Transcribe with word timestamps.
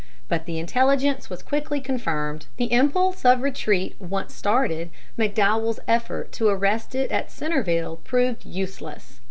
But 0.27 0.47
the 0.47 0.57
intelligence 0.57 1.29
was 1.29 1.43
quickly 1.43 1.79
confirmed. 1.79 2.47
The 2.57 2.71
impulse 2.71 3.23
of 3.23 3.43
retreat 3.43 3.95
once 3.99 4.33
started, 4.33 4.89
McDowell's 5.15 5.79
effort 5.87 6.31
to 6.31 6.47
arrest 6.49 6.95
it 6.95 7.11
at 7.11 7.29
Centreville 7.29 7.97
proved 7.97 8.43
useless. 8.43 9.19